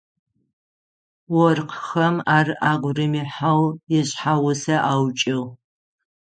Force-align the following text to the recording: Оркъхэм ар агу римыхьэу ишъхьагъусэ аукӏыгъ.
Оркъхэм 1.43 2.15
ар 2.37 2.47
агу 2.71 2.89
римыхьэу 2.95 3.65
ишъхьагъусэ 3.97 4.75
аукӏыгъ. 4.91 5.47